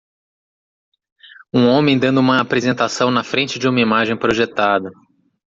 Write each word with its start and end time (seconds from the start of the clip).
Um 1.53 1.67
homem 1.67 1.99
dando 1.99 2.19
uma 2.21 2.41
apresentação 2.41 3.11
na 3.11 3.23
frente 3.23 3.59
de 3.59 3.67
uma 3.67 3.79
imagem 3.81 4.17
projetada 4.17 4.89